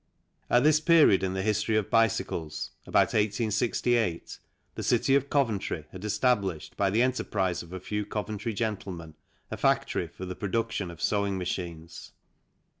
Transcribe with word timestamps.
At 0.49 0.63
this 0.63 0.79
period 0.79 1.21
in 1.21 1.35
the 1.35 1.43
history 1.43 1.75
of 1.77 1.91
bicycles, 1.91 2.71
about 2.87 3.13
1868,! 3.13 4.39
the 4.73 4.81
city 4.81 5.13
of 5.13 5.29
Coventry 5.29 5.85
had 5.91 6.03
established, 6.03 6.75
by 6.75 6.89
the 6.89 7.03
enterprise 7.03 7.61
of 7.61 7.71
a 7.71 7.79
few 7.79 8.03
Coventry 8.07 8.55
gentlemen, 8.55 9.13
a 9.51 9.57
factory 9.57 10.07
for 10.07 10.25
the 10.25 10.35
produc 10.35 10.71
tion 10.71 10.89
of 10.89 11.03
sewing 11.03 11.37
machines. 11.37 12.13